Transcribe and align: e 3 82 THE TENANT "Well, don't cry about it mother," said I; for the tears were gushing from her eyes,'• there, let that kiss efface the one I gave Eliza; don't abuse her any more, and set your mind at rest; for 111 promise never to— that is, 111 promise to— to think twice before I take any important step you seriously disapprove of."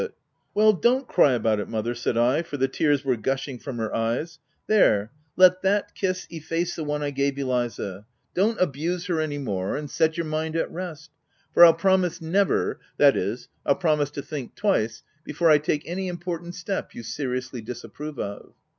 e 0.01 0.03
3 0.03 0.07
82 0.07 0.15
THE 0.15 0.17
TENANT 0.17 0.55
"Well, 0.55 0.73
don't 1.03 1.07
cry 1.07 1.31
about 1.33 1.59
it 1.59 1.69
mother," 1.69 1.93
said 1.93 2.17
I; 2.17 2.41
for 2.41 2.57
the 2.57 2.67
tears 2.67 3.05
were 3.05 3.15
gushing 3.15 3.59
from 3.59 3.77
her 3.77 3.93
eyes,'• 3.95 4.37
there, 4.65 5.11
let 5.37 5.61
that 5.61 5.93
kiss 5.93 6.25
efface 6.31 6.75
the 6.75 6.83
one 6.83 7.03
I 7.03 7.11
gave 7.11 7.37
Eliza; 7.37 8.07
don't 8.33 8.59
abuse 8.59 9.05
her 9.05 9.19
any 9.21 9.37
more, 9.37 9.77
and 9.77 9.91
set 9.91 10.17
your 10.17 10.25
mind 10.25 10.55
at 10.55 10.71
rest; 10.71 11.11
for 11.53 11.63
111 11.63 11.81
promise 11.81 12.19
never 12.19 12.73
to— 12.73 12.79
that 12.97 13.15
is, 13.15 13.47
111 13.65 13.79
promise 13.79 14.09
to— 14.09 14.21
to 14.23 14.27
think 14.27 14.55
twice 14.55 15.03
before 15.23 15.51
I 15.51 15.59
take 15.59 15.87
any 15.87 16.07
important 16.07 16.55
step 16.55 16.95
you 16.95 17.03
seriously 17.03 17.61
disapprove 17.61 18.17
of." 18.17 18.53